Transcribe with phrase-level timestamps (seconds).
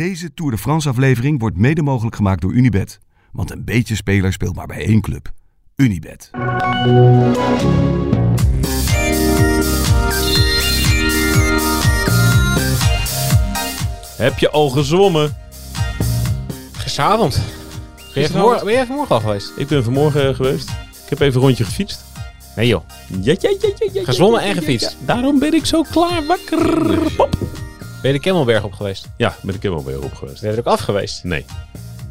[0.00, 2.98] Deze Tour de France aflevering wordt mede mogelijk gemaakt door Unibet.
[3.32, 5.32] Want een beetje speler speelt maar bij één club.
[5.76, 6.30] Unibet.
[14.16, 15.36] Heb je al gezwommen?
[16.72, 17.34] Gisteravond.
[17.34, 18.30] Ben jij, Gisteravond?
[18.30, 19.52] vanmorgen, ben jij vanmorgen al geweest?
[19.56, 20.68] Ik ben vanmorgen eh, geweest.
[20.68, 22.04] Ik heb even een rondje gefietst.
[22.56, 22.82] Nee joh.
[23.08, 24.96] Ja, ja, ja, ja, ja, Gezwommen ja, en ja, gefietst.
[25.06, 27.12] Daarom ben ik zo klaar wakker.
[27.16, 27.59] Pop.
[28.02, 29.08] Ben je de Kemmelberg op geweest?
[29.16, 30.40] Ja, ben helemaal weer op geweest.
[30.40, 31.24] Ben je er ook af geweest?
[31.24, 31.44] Nee.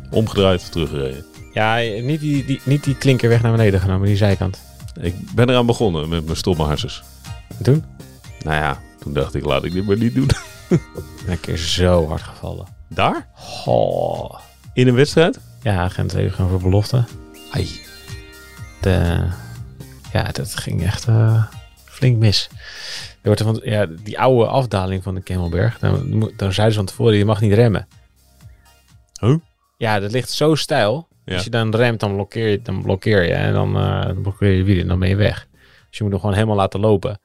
[0.09, 1.26] Omgedraaid, teruggereden.
[1.54, 4.59] Ja, niet die, die, niet die klinkerweg naar beneden genomen, die zijkant.
[5.02, 7.04] Ik ben eraan begonnen met mijn stomme harses.
[7.58, 7.86] En toen?
[8.44, 10.30] Nou ja, toen dacht ik, laat ik dit maar niet doen.
[11.26, 12.67] Ben ik keer zo hard gevallen.
[12.88, 13.28] Daar?
[13.66, 14.40] Oh.
[14.73, 15.40] In een wedstrijd?
[15.62, 17.06] Ja, Gent even gaan voor belofte.
[17.52, 17.81] Ai.
[18.81, 19.26] De,
[20.14, 21.44] ja, dat ging echt eh,
[21.86, 22.50] flink mis.
[23.30, 26.86] Wordt er van, ja, die oude afdaling van de Kemmelberg, dan, dan zeiden ze van
[26.86, 27.88] tevoren, je mag niet remmen.
[29.20, 29.36] Huh?
[29.78, 31.08] Ja, dat ligt zo stijl.
[31.26, 31.34] Ja.
[31.36, 34.52] Als je dan remt, dan blokkeer je, dan blokkeer je en dan, eh, dan blokkeer
[34.52, 35.48] je wielen en dan ben je weg.
[35.90, 37.20] Dus je moet hem gewoon helemaal laten lopen.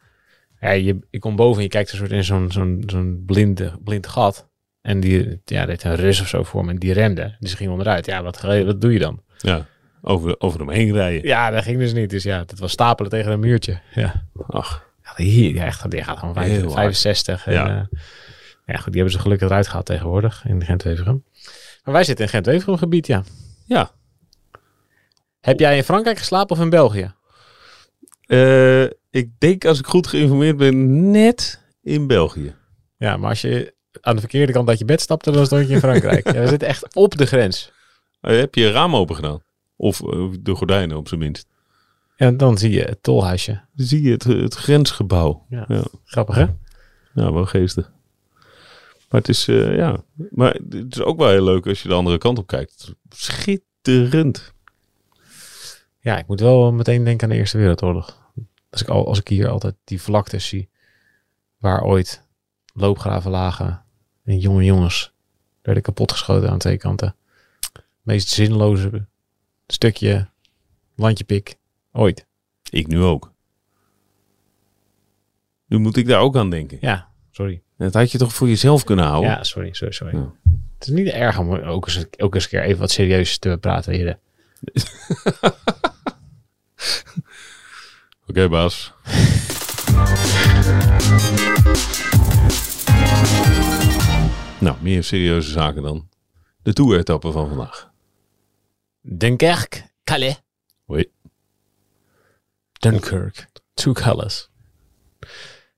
[0.61, 3.73] Ja, je, je komt boven en je kijkt een soort in zo'n zo'n zo'n blinde,
[3.85, 4.49] blind gat.
[4.81, 7.37] En die, ja, dit een Rus of zo voor me en die remde.
[7.39, 8.07] Dus ging onderuit.
[8.07, 9.23] Ja, wat, wat doe je dan?
[9.39, 9.67] Ja,
[10.03, 11.29] over, over hem heen rijden.
[11.29, 12.11] Ja, dat ging dus niet.
[12.11, 13.81] Dus ja, dat was stapelen tegen een muurtje.
[13.95, 14.84] Ja, Ach,
[15.17, 16.75] hier, ja, echt, die gaat gewoon vijf- Heel hard.
[16.75, 17.47] 65.
[17.47, 17.67] En, Ja.
[17.67, 17.89] ja.
[18.67, 21.25] ja, goed, die hebben ze gelukkig eruit gehaald tegenwoordig in Gent-Weverum.
[21.85, 23.23] Maar wij zitten in Gent-Weverum gebied, ja.
[23.67, 23.91] ja.
[25.41, 27.15] Heb jij in Frankrijk geslapen of in België?
[28.27, 32.55] Eh, ik denk, als ik goed geïnformeerd ben, net in België.
[32.97, 35.75] Ja, maar als je aan de verkeerde kant uit je bed stapte, dan stond je
[35.75, 36.27] in Frankrijk.
[36.35, 37.73] ja, we zitten echt op de grens.
[38.21, 39.43] Eh, heb je je raam open gedaan?
[39.77, 41.47] Of eh, de gordijnen op zijn minst?
[42.17, 43.61] En dan zie je het tolhuisje.
[43.73, 45.47] Dan zie je het, het grensgebouw.
[45.49, 45.65] Ja.
[45.69, 45.83] Ja.
[46.05, 46.47] Grappig, hè?
[47.15, 47.93] Ja, wel geestig.
[49.11, 50.05] Maar het is, eh, ja.
[50.31, 52.95] Maar het is ook wel heel leuk als je de andere kant op kijkt.
[53.09, 54.53] Schitterend.
[56.01, 58.23] Ja, ik moet wel meteen denken aan de Eerste Wereldoorlog.
[58.71, 60.69] Als ik, al, als ik hier altijd die vlaktes zie,
[61.59, 62.27] waar ooit
[62.73, 63.85] loopgraven lagen
[64.25, 65.13] en jonge jongens
[65.63, 67.17] werden kapotgeschoten aan twee kanten.
[68.03, 69.07] Meest zinloze
[69.67, 70.29] stukje
[70.95, 71.57] landje pik
[71.95, 72.27] ooit.
[72.71, 73.33] Ik nu ook.
[75.67, 76.79] Nu moet ik daar ook aan denken.
[76.81, 77.63] Ja, sorry.
[77.77, 79.31] Dat had je toch voor jezelf kunnen houden?
[79.31, 80.17] Ja, sorry, sorry, sorry.
[80.17, 80.33] Ja.
[80.79, 83.59] Het is niet erg om ook eens, ook eens een keer even wat serieus te
[83.61, 84.19] praten hier.
[88.27, 88.93] Oké, baas.
[94.59, 96.09] nou, meer serieuze zaken dan.
[96.63, 97.91] De tour-etappe van vandaag.
[99.01, 100.43] Dunkerque, Calais.
[100.85, 101.11] Hoi.
[102.91, 104.51] Dunkirk, two colors.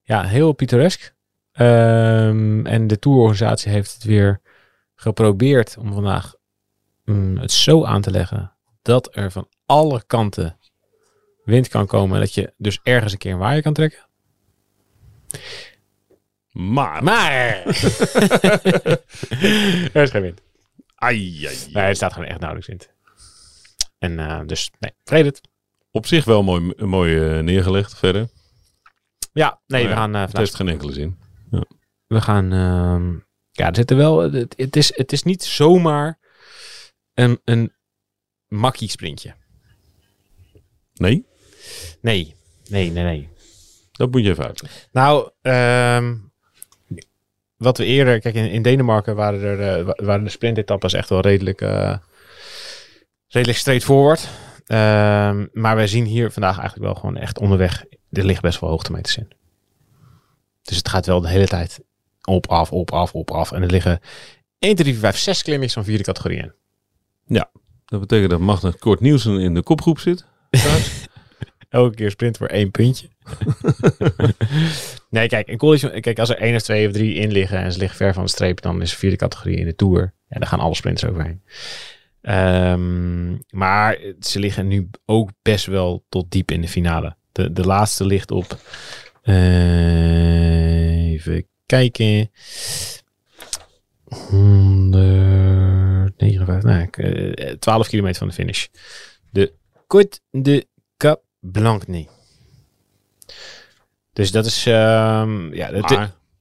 [0.03, 1.15] Ja, heel pittoresk.
[1.53, 4.41] Ehm, en de tourorganisatie heeft het weer
[4.95, 6.35] geprobeerd om vandaag
[7.05, 8.53] mm, het zo aan te leggen
[8.83, 10.59] dat er van alle kanten
[11.45, 14.07] wind kan komen en dat je dus ergens een keer een waaier kan trekken.
[16.51, 17.03] Maar.
[17.05, 17.33] Maar
[19.93, 20.43] er is geen wind.
[20.95, 21.73] Ai, ai, ai.
[21.73, 22.91] Nee, er staat gewoon echt nauwelijks wind.
[23.99, 25.41] En eh, dus, nee, vrede het.
[25.97, 28.29] Op zich wel mooi, mooi eh, neergelegd verder.
[29.33, 31.19] Ja, nee, Maar we ja, gaan uh, Het heeft geen enkele zin.
[32.07, 32.53] We gaan.
[32.53, 33.13] ehm,
[33.53, 34.19] ja, er zitten wel.
[34.33, 36.19] Het, het, is, het is niet zomaar
[37.15, 37.73] een, een
[38.49, 39.35] makkie sprintje.
[40.95, 41.27] Nee?
[42.01, 42.35] Nee,
[42.69, 43.29] nee, nee, nee.
[43.93, 44.81] Dat moet je even uitleggen.
[44.93, 46.15] Nou, ehm,
[47.57, 48.21] wat we eerder.
[48.21, 51.61] Kijk, in, in Denemarken waren, er, eh, wa- waren de sprintetappes echt wel redelijk.
[51.61, 51.97] eh
[53.29, 54.29] redelijk straightforward.
[54.67, 57.85] Ehm, maar wij zien hier vandaag eigenlijk wel gewoon echt onderweg.
[58.11, 59.29] Er ligt best wel hoogtemeters in.
[60.63, 61.81] Dus het gaat wel de hele tijd
[62.25, 63.53] op, af, op, af, op, af.
[63.53, 64.01] En er liggen
[64.59, 66.53] 1, 3, 4, 5, 6 klimmings van vierde categorie in.
[67.87, 70.25] Dat betekent dat Magnus Kort Nielsen in de kopgroep zit.
[71.69, 73.09] Elke keer sprint voor één puntje.
[75.11, 77.73] nee, kijk, een college, kijk, als er één of twee of drie in liggen en
[77.73, 80.15] ze liggen ver van de streep, dan is er vierde categorie in de Tour.
[80.29, 81.43] En daar gaan alle sprinters overheen.
[82.27, 87.17] Ehm, maar ze liggen nu ook best wel tot diep in de finale.
[87.33, 88.59] De, de laatste ligt op.
[89.23, 92.31] eh, even kijken.
[94.05, 98.67] 159, nou, ik, eh, 12 kilometer van de finish.
[99.31, 99.53] De
[99.83, 101.85] Côte de Cap Blanc
[104.13, 105.89] Dus dat is, ehm, ja, dat,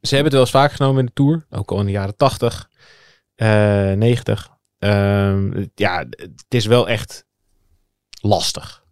[0.02, 1.46] ze hebben het wel eens vaak genomen in de Tour.
[1.50, 2.70] Ook al in de jaren 80,
[3.36, 4.54] eh 90.
[4.86, 7.26] Ehm, ja, het is wel echt
[8.22, 8.84] lastig.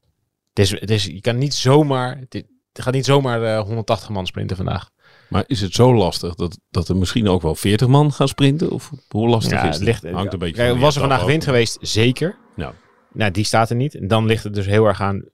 [0.54, 4.26] Het is, het is, je kan niet zomaar, het, gaat niet zomaar eh, 180 man
[4.26, 4.90] sprinten vandaag.
[5.30, 8.70] Maar is het zo lastig dat, dat er misschien ook wel 40 man gaan sprinten?
[8.70, 10.02] Of hoe lastig Ja, is het het?
[10.02, 11.78] ligt, Hangt een beetje Kijk, was er vandaag wind geweest?
[11.82, 12.36] Zeker.
[12.56, 12.74] Ja.
[13.12, 13.96] Nou, die staat er niet.
[13.96, 15.26] En dan ligt het dus heel erg aan,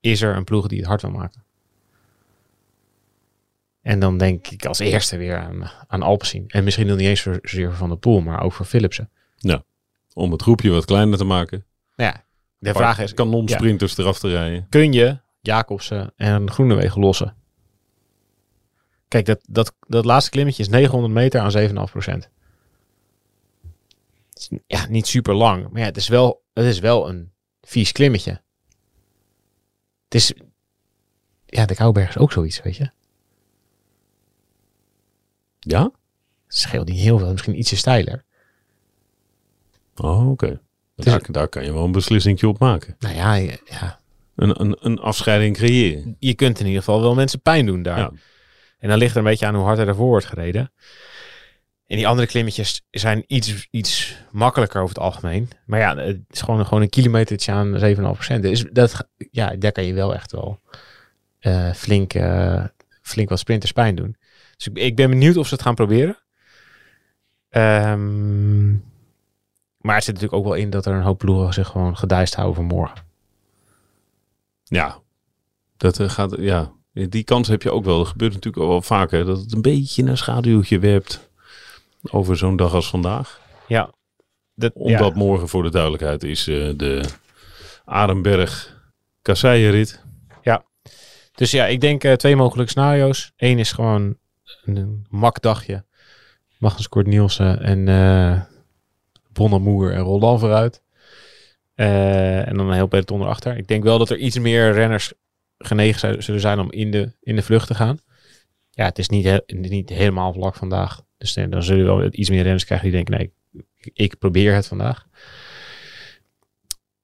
[0.00, 1.44] is er een ploeg die het hard wil maken?
[3.82, 6.44] En dan denk ik als eerste weer aan, aan Alpecin.
[6.48, 9.10] En misschien nog niet eens voor, zozeer Van der Poel, maar ook voor Philipsen.
[10.14, 11.64] Om het groepje wat kleiner te maken.
[11.96, 12.24] Ja,
[12.58, 14.66] de vraag is, Kanonsprinters eraf te rijden.
[14.68, 17.36] kun je Jacobsen en Groenewegen lossen?
[19.08, 22.28] Kijk, dat, dat, dat laatste klimmetje is 900 meter aan 7,5 procent.
[24.66, 25.70] Ja, niet super lang.
[25.70, 28.30] Maar ja, het is wel, het is wel een vies klimmetje.
[30.04, 30.32] Het is...
[31.46, 32.90] Ja, de Kouberg is ook zoiets, weet je.
[35.58, 35.82] Ja?
[36.46, 37.30] Het scheelt niet heel veel.
[37.30, 38.24] Misschien ietsje steiler.
[39.96, 40.60] Oh, oké.
[40.96, 42.96] is- Daar, daar kan je wel een beslissing op maken.
[42.98, 44.00] Nou ja, ja,
[44.36, 46.16] Een, een, een afscheiding creëren.
[46.18, 47.98] je kunt in ieder geval wel mensen pijn doen daar.
[47.98, 48.12] Ja.
[48.78, 50.72] En dan ligt er een beetje aan hoe hard er ervoor wordt gereden.
[51.86, 55.48] En die andere klimmetjes zijn iets, iets makkelijker over het algemeen.
[55.66, 57.78] Maar ja, het is gewoon, gewoon een kilometertje aan
[58.36, 58.40] 7,5%.
[58.40, 60.60] Dus dat, ja, daar kan je wel echt wel
[61.38, 62.64] eh, flink, eh,
[63.02, 64.16] flink wat sprinters pijn doen.
[64.56, 66.18] Dus ik, ik ben benieuwd of ze het gaan proberen.
[67.48, 68.72] Ehm,
[69.84, 72.34] maar het zit natuurlijk ook wel in dat er een hoop ploegen zich gewoon gedijst
[72.34, 72.96] houden voor morgen.
[74.64, 74.98] Ja.
[75.76, 76.72] Dat eh, gaat, ja.
[76.92, 77.98] Die kans heb je ook wel.
[77.98, 79.24] Dat gebeurt natuurlijk ook wel vaker.
[79.24, 81.30] Dat het een beetje een schaduwtje werpt.
[82.10, 83.40] Over zo'n dag als vandaag.
[83.66, 83.90] Ja,
[84.54, 84.80] dat, ja.
[84.80, 87.04] Omdat morgen voor de duidelijkheid is eh, de
[87.84, 88.82] Arenberg
[89.22, 90.02] kasseienrit.
[91.34, 93.32] Dus ja, ik denk eh, twee mogelijke scenario's.
[93.36, 94.16] Eén is gewoon
[94.64, 95.84] een, een mak dagje.
[96.58, 97.88] Magnus Kort Nielsen en
[99.34, 100.82] Bonne Moer en Roland vooruit.
[101.74, 103.56] Eh, en dan een heel peloton erachter.
[103.56, 105.12] Ik denk wel dat er iets meer renners
[105.58, 107.98] genegen zullen zijn om in de, in de vlucht te gaan.
[108.70, 111.02] Ja, het is niet, niet helemaal vlak vandaag.
[111.18, 113.32] Dus dan dan zullen we wel iets meer renners krijgen die denken, nee,
[113.92, 115.06] ik, probeer het vandaag.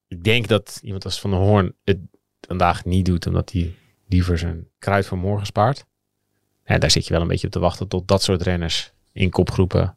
[0.09, 1.99] Ik denk dat iemand als Van der Hoorn het
[2.41, 3.75] vandaag niet doet, omdat hij
[4.09, 5.85] liever zijn kruid voor morgen spaart.
[6.65, 9.31] Ja, daar zit je wel een beetje op te wachten tot dat soort renners in
[9.31, 9.97] kopgroepen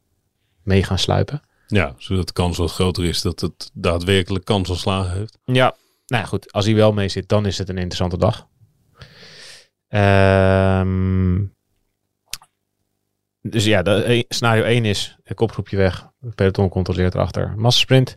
[0.62, 1.42] mee gaan sluipen.
[1.66, 5.38] Ja, zodat de kans wat groter is dat het daadwerkelijk kans op slagen heeft.
[5.44, 5.74] Ja,
[6.06, 6.52] nou ja, goed.
[6.52, 8.46] Als hij wel mee zit, dan is het een interessante dag.
[9.88, 11.42] Ehm,
[13.40, 16.08] dus ja, de, e- scenario 1 is een kopgroepje weg.
[16.34, 17.54] Peloton controleert erachter.
[17.56, 18.16] Massasprint.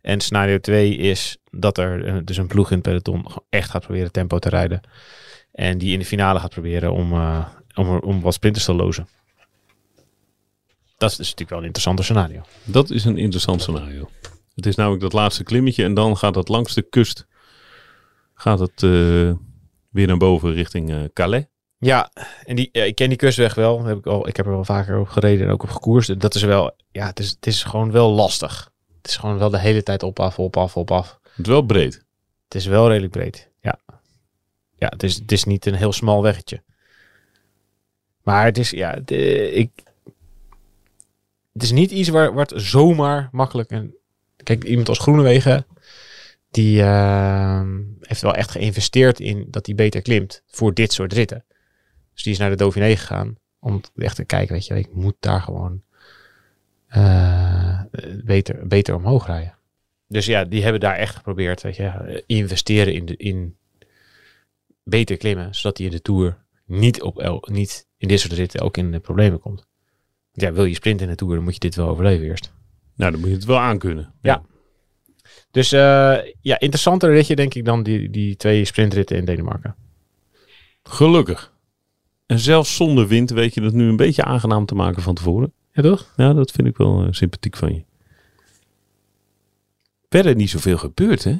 [0.00, 3.82] En scenario 2 is dat er eh, dus een ploeg in het peloton echt gaat
[3.82, 4.80] proberen tempo te rijden.
[5.52, 9.08] En die in de finale gaat proberen om, eh, om, om wat sprinters te lozen.
[10.96, 12.40] Dat is natuurlijk wel een interessante scenario.
[12.64, 14.08] Dat is een interessant scenario.
[14.54, 17.26] Het is namelijk dat laatste klimmetje en dan gaat het langs de kust.
[18.34, 19.32] Gaat het eh,
[19.90, 21.44] weer naar boven richting eh, Calais.
[21.78, 22.10] Ja,
[22.44, 23.84] en die, ja, ik ken die kustweg wel.
[23.84, 26.20] Heb ik, al, ik heb er wel vaker op gereden en ook op gekoerst.
[26.20, 28.70] Dat is wel, ja, het is, het is gewoon wel lastig.
[28.96, 31.18] Het is gewoon wel de hele tijd op, af, op, af, op, af.
[31.22, 32.04] Het is wel breed.
[32.44, 33.78] Het is wel redelijk breed, ja.
[34.78, 36.62] Ja, het is, het is niet een heel smal weggetje.
[38.22, 39.70] Maar het is, ja, het, eh, ik,
[41.56, 43.70] het is niet iets waar, waar zomaar makkelijk...
[43.70, 43.94] En,
[44.42, 45.66] kijk, iemand als Groenewegen,
[46.50, 51.44] die ehm, heeft wel echt geïnvesteerd in dat hij beter klimt voor dit soort ritten.
[52.14, 55.16] Dus die is naar de Dauphiné gegaan om echt te kijken, weet je, ik moet
[55.20, 55.82] daar gewoon
[56.86, 57.80] eh,
[58.24, 59.54] beter, beter omhoog rijden.
[60.08, 63.56] Dus ja, die hebben daar echt geprobeerd, weet je, investeren in, de, in
[64.82, 68.76] beter klimmen, zodat hij in de Tour niet, op niet in dit soort ritten ook
[68.76, 69.66] in de problemen komt.
[70.38, 72.52] Ja, wil je sprinten in de Tour, dan moet je dit wel overleven eerst.
[72.94, 74.12] Nou, dan moet je het wel aankunnen.
[74.22, 74.42] Ja.
[75.50, 79.74] Dus eh, ja, interessanter ritje denk ik dan die, die twee sprintritten in Denemarken.
[80.82, 81.54] Gelukkig.
[82.26, 85.52] En zelfs zonder wind weet je het nu een beetje aangenaam te maken van tevoren.
[85.72, 86.12] Ja, toch?
[86.16, 87.84] Ja, dat vind ik wel eh, sympathiek van je.
[90.08, 91.36] Verder niet zoveel gebeurd, hè?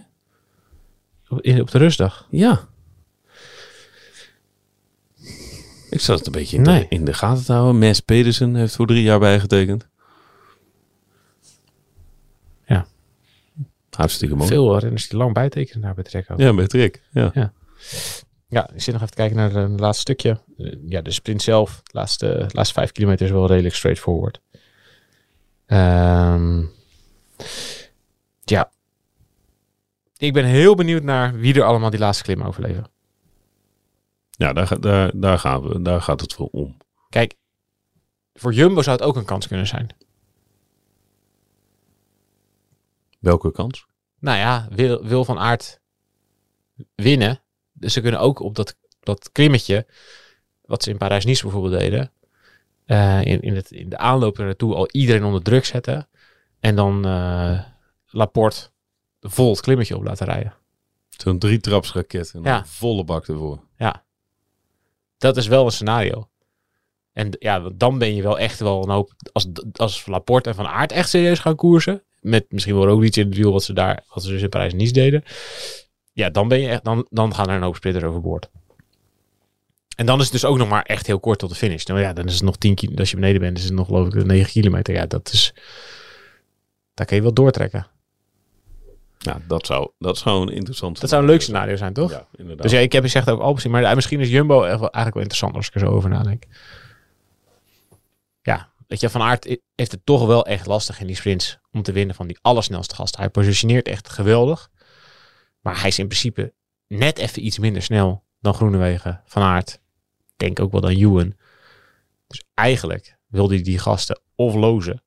[1.29, 2.26] Op, in, op de rustdag.
[2.31, 2.69] Ja.
[5.97, 6.81] Ik zat het een beetje in, Nee.
[6.81, 7.79] de, in de gaten te houden.
[7.79, 9.88] Mes Pedersen heeft voor drie jaar bijgetekend.
[12.67, 12.87] Ja.
[13.91, 14.49] Hartstikke mooi.
[14.49, 16.38] Veel renners die lang bijtekenen daar bij Trek ook.
[16.38, 17.03] Ja, bij Trek.
[17.11, 17.53] Ja.
[18.49, 20.41] Ja, ik zit nog even te kijken naar het laatste stukje.
[20.59, 24.41] Eh, ja, de sprint zelf, de laatste, de laatste vijf kilometer is wel redelijk straightforward.
[25.67, 26.65] Ehm
[28.45, 28.71] ja.
[30.17, 32.87] Ik ben heel benieuwd naar wie er allemaal die laatste klim overleven.
[34.37, 36.76] Ja, daar, daar, daar, gaan we, daar gaat het wel om.
[37.09, 37.35] Kijk,
[38.35, 39.88] voor Jumbo zou het ook een kans kunnen zijn.
[43.19, 43.87] Welke kans?
[44.19, 45.81] Nou ja, Wil, Wil van Aert
[46.95, 47.40] winnen.
[47.73, 49.87] Dus ze kunnen ook op dat, dat klimmetje,
[50.62, 52.12] wat ze in Parijs-Nice bijvoorbeeld deden,
[52.85, 56.09] eh, in, in, het, in de aanloop naartoe al iedereen onder druk zetten.
[56.61, 57.61] En dan eh
[58.09, 58.71] Laporte
[59.21, 60.55] vol het klimmetje op laten rijden.
[61.09, 62.59] Zo'n drietrapsraket en Ja.
[62.59, 63.61] een volle bak ervoor.
[63.76, 64.05] Ja.
[65.18, 66.28] Dat is wel een scenario.
[67.12, 69.12] En ja, dan ben je wel echt wel een hoop...
[69.32, 72.02] Als, als Laporte en Van Aert echt serieus gaan koersen...
[72.20, 74.04] met misschien wel ook iets in het wiel wat ze daar...
[74.08, 75.23] wat ze dus in Parijs niet deden...
[76.12, 78.49] ja, dan, ben je echt, dan, dan gaan er een hoop splitters overboord.
[79.96, 81.85] En dan is het dus ook nog maar echt heel kort tot de finish.
[81.85, 83.00] Nou ja, dan is het nog 10 kilometer.
[83.00, 84.94] Als je beneden bent, is het nog geloof ik 9 kilometer.
[84.94, 85.54] Ja, dat is...
[86.94, 87.87] Daar kun je wel doortrekken.
[89.18, 92.11] Ja, dat zou, dat zou een interessant Dat zou een leuk scenario zijn, toch?
[92.11, 92.62] Ja, inderdaad.
[92.62, 95.66] Dus ja, ik heb gezegd ook Alpecin, maar misschien is Jumbo eigenlijk wel interessant als
[95.68, 96.44] ik er zo over nadenk.
[98.42, 101.82] Ja, weet je, Van Aert heeft het toch wel echt lastig in die sprints om
[101.82, 103.16] te winnen van die allersnelste gast.
[103.16, 104.70] Hij positioneert echt geweldig,
[105.61, 106.54] maar hij is in principe
[106.87, 109.80] net even iets minder snel dan Groenewegen, Van Aert.
[110.37, 111.35] Denk ook wel dan Ewan.
[112.26, 115.02] Dus eigenlijk wil hij die gasten of lozen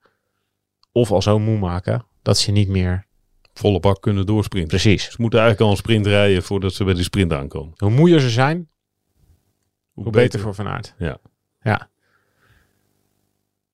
[0.91, 3.07] of al zo moe maken dat ze niet meer
[3.59, 4.69] Volle bak kunnen doorsprinten.
[4.69, 5.03] precies.
[5.03, 7.73] Ze moeten eigenlijk al een sprint rijden voordat ze bij de sprint aankomen.
[7.77, 8.69] Hoe moeier ze zijn,
[9.91, 10.93] hoe beter voor Van Aert.
[10.97, 11.17] Ja.
[11.61, 11.89] Ja.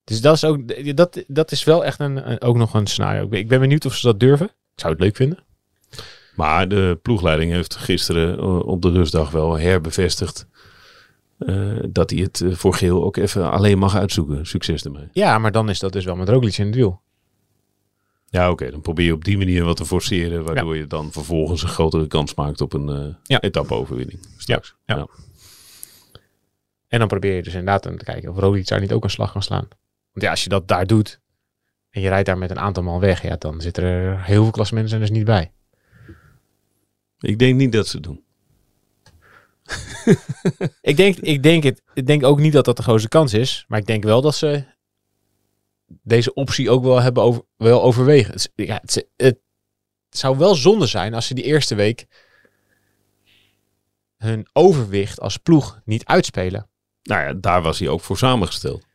[0.04, 3.24] Dus dat is ook, dat, dat is wel echt een, ook nog een scenario.
[3.24, 4.46] Ik ben, ik ben benieuwd of ze dat durven.
[4.46, 5.40] Ik zou het leuk vinden.
[6.36, 10.48] Maar de ploegleiding heeft gisteren eh, op de rustdag wel herbevestigd
[11.38, 14.46] eh, dat hij het eh, voor geel ook even alleen mag uitzoeken.
[14.46, 15.10] Succes ermee.
[15.12, 17.02] Ja, maar dan is dat dus wel met Roglic in het wiel.
[18.36, 18.72] Ja, oké.
[18.72, 22.08] dan probeer je op die manier wat te forceren, waardoor je dan vervolgens een grotere
[22.08, 23.42] kans maakt op een eh Ja.
[23.42, 24.20] etappe-overwinning.
[24.38, 24.76] Straks.
[24.86, 24.96] Ja.
[24.96, 25.08] Ja.
[26.88, 29.10] En dan probeer je dus inderdaad om te kijken of Roglic daar niet ook een
[29.10, 29.68] slag kan slaan.
[30.12, 31.20] Want ja, als je dat daar doet
[31.90, 34.52] en je rijdt daar met een aantal man weg, ja, dan zitten er heel veel
[34.52, 35.52] klassementen dus niet bij.
[37.20, 38.24] Ik denk niet dat ze het doen.
[40.82, 43.66] Ik denk, ik, denk het, ik denk ook niet dat dat de grootste kans is.
[43.68, 44.64] Maar ik denk wel dat ze
[45.88, 48.34] deze optie ook wel hebben over, wel overwegen.
[48.34, 49.38] Het, ja, het, het
[50.10, 52.06] zou wel zonde zijn als ze die eerste week
[54.18, 56.70] hun overwicht als ploeg niet uitspelen.
[57.04, 58.86] Nou ja, daar was hij ook voor samengesteld.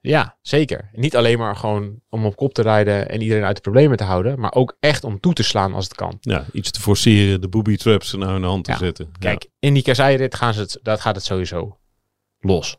[0.00, 0.90] Ja, zeker.
[0.92, 4.04] Niet alleen maar gewoon om op kop te rijden en iedereen uit de problemen te
[4.04, 4.40] houden.
[4.40, 6.16] Maar ook echt om toe te slaan als het kan.
[6.20, 8.76] Ja, iets te forceren, de booby traps naar hun hand te Ja.
[8.76, 9.12] zetten.
[9.18, 11.78] Kijk, in die kasseirit gaan ze het, dat gaat het sowieso
[12.40, 12.76] los.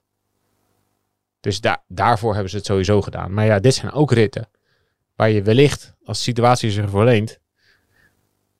[1.39, 3.33] Dus daar daarvoor hebben ze het sowieso gedaan.
[3.33, 4.49] Maar ja, dit zijn ook ritten
[5.15, 7.39] waar je wellicht, als de situatie zich ervoor leent,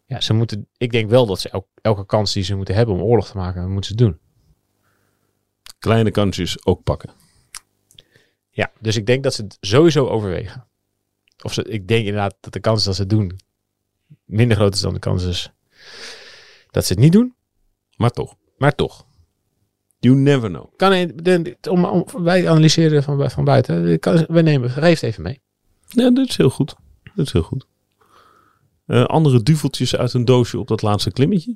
[0.06, 2.96] ja, ze moeten, ik denk wel dat ze elk- elke kans die ze moeten hebben
[2.96, 4.20] om oorlog te maken, moeten ze doen.
[5.80, 7.10] Kleine kansjes ook pakken.
[8.50, 10.68] Ja, dus ik denk dat ze het sowieso overwegen.
[11.44, 13.40] Of ze, ik denk inderdaad dat de kans dat ze het doen
[14.26, 15.52] minder groot is dan de kans is
[16.72, 17.36] dat ze het niet doen.
[17.96, 19.06] Maar toch, Maar toch.
[20.00, 20.76] You never know.
[20.76, 21.14] Kan,
[21.70, 24.00] om, om, wij analyseren van, van buiten.
[24.00, 25.42] Kan, we nemen, geef het even mee.
[25.88, 26.76] Ja, dat is heel goed.
[27.16, 27.68] Dat is heel goed.
[28.86, 31.56] Eh, andere duveltjes uit een doosje op dat laatste klimmetje?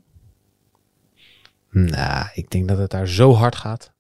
[1.70, 3.92] Nou, ik denk dat het daar zo hard gaat.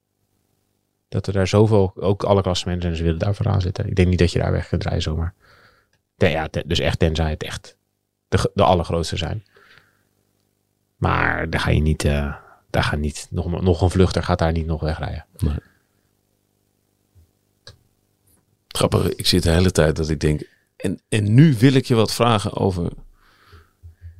[1.10, 3.88] Dat er daar zoveel, ook alle klassementen en ze willen daar vooraan zitten.
[3.88, 5.34] Ik denk niet dat je daar weg kunt rijden zomaar.
[6.18, 7.78] Nee, ja, dus echt tenzij het echt
[8.28, 9.44] de, de allergrootste zijn.
[10.96, 12.36] Maar daar ga je niet, eh,
[12.72, 15.26] daar gaat niet, nog, nog een vluchter gaat daar niet nog wegrijden.
[18.68, 20.42] Grappig, ik zit de hele tijd dat ik denk...
[20.76, 22.92] En, en nu wil ik je wat vragen over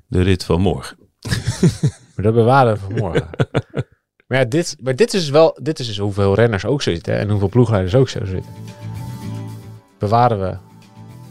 [0.08, 0.98] de rit van morgen.
[2.16, 3.30] Maar dat bewaren we voor morgen.
[4.28, 7.20] maar ja, dit, maar dit is wel, dit is dus hoeveel renners ook zitten hè,
[7.20, 8.52] en hoeveel ploegleiders ook zo zitten.
[9.98, 10.58] Bewaren we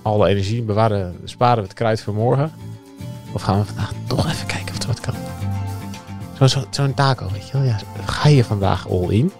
[0.02, 2.52] alle energie, bewaren, sparen we het kruid voor morgen?
[3.32, 5.29] Of gaan we vandaag toch even kijken of het wat kan?
[6.40, 7.62] Zo'n zo, zo'n taco, weet je wel.
[7.62, 9.32] Ja, ga je vandaag all in?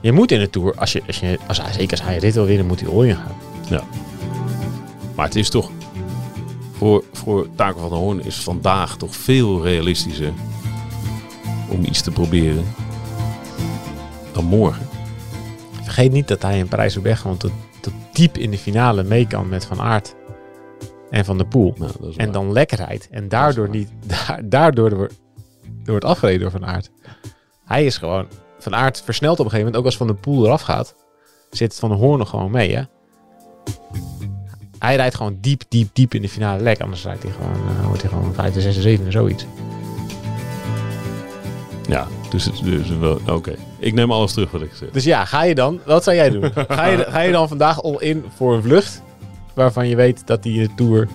[0.00, 2.34] Je moet in de Tour, als je, als je, als hij, zeker als hij dit
[2.34, 3.34] wil winnen, moet hij all in gaan.
[5.14, 5.70] Maar het is toch...
[6.72, 10.32] Voor, voor Taco van der Hoorn is vandaag toch veel realistischer...
[11.68, 12.64] om iets te proberen
[14.32, 14.88] dan morgen.
[15.82, 19.48] Vergeet niet dat hij in Parijs-Roubaix gewoon tot, tot diep in de finale mee kan
[19.48, 20.14] met Van Aert
[21.10, 21.74] en Van der Poel.
[21.78, 23.08] Nou, En dan lekker rijdt.
[23.10, 23.88] En daardoor, niet,
[24.26, 25.10] da- daardoor
[25.86, 26.90] door- wordt afgereden door Van Aert.
[27.64, 28.26] Hij is gewoon...
[28.58, 29.80] Van Aert versnelt op een gegeven moment.
[29.80, 30.94] Ook als Van der Poel eraf gaat.
[31.50, 32.82] Zit Van der Hoorn nog gewoon mee, hè?
[34.78, 36.80] Hij rijdt gewoon diep, diep, diep in de finale lek.
[36.80, 39.46] Anders rijdt hij gewoon, eh, wordt hij gewoon 5, 6, 7 en zoiets.
[41.88, 43.20] Ja, dus, het, dus wel...
[43.28, 44.90] Oké, ik neem alles terug wat ik zeg.
[44.90, 45.80] Dus ja, ga je dan...
[45.84, 46.52] Wat zou jij doen?
[46.68, 49.02] Ga je, ga je dan vandaag all in voor een vlucht...
[49.54, 51.08] waarvan je weet dat die de Tour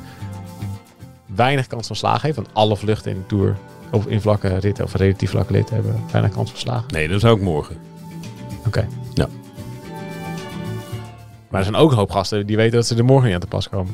[1.35, 2.35] weinig kans van slagen heeft?
[2.35, 3.57] Want alle vluchten in de Tour...
[3.91, 5.75] of in vlakke ritten of relatief vlakke ritten...
[5.75, 6.93] hebben weinig kans van slagen.
[6.93, 7.77] Nee, dat zou ik morgen.
[8.67, 8.87] Oké.
[9.13, 9.27] Ja.
[11.49, 13.39] Maar er zijn ook een hoop gasten die weten dat ze er morgen niet aan
[13.41, 13.93] te pas komen.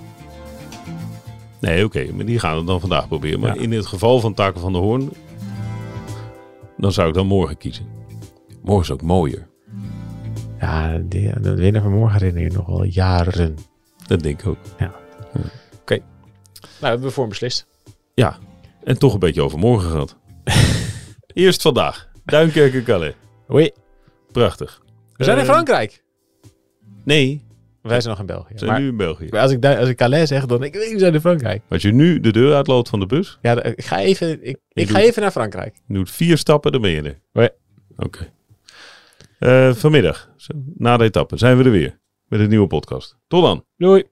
[1.60, 3.39] Nee, oké, maar die gaan het dan vandaag proberen.
[3.39, 3.62] Maar Ja.
[3.62, 5.10] in het geval van Taken van de Hoorn,
[6.77, 7.86] dan zou ik dan morgen kiezen.
[8.63, 9.48] Morgen is ook mooier.
[10.60, 13.56] Ja, de winnaar van morgen herinner je nog wel jaren.
[14.08, 14.58] Dat denk ik ook.
[16.80, 17.68] Nou, hebben we voor hem beslist.
[18.13, 18.38] Ja,
[18.88, 20.15] en toch een beetje over morgen gehad.
[21.34, 22.10] Eerst vandaag.
[22.25, 23.13] Duinkerke Calais.
[23.48, 23.72] Hoi.
[24.32, 24.82] Prachtig.
[25.13, 26.03] We zijn in Eh, Frankrijk.
[27.03, 27.46] Nee,
[27.82, 28.53] Wij zijn nog in België.
[28.53, 29.29] we zijn Maar nu in België.
[29.29, 31.62] als ik, als ik Calais zeg, dan denk ik, we zijn in Frankrijk.
[31.70, 34.89] Als je nu de deur uitloopt van de bus, Ja, ik ga even, ik, ik
[34.89, 35.75] ga even naar Frankrijk.
[35.88, 37.01] je doet vier stappen, dan ben je
[37.34, 37.50] er.
[37.98, 38.32] Oké.
[39.39, 40.29] Eh, vanmiddag,
[40.75, 42.00] na de etappe, zijn we er weer.
[42.27, 43.17] Met een nieuwe podcast.
[43.27, 43.65] Tot dan.
[43.77, 44.03] Doei.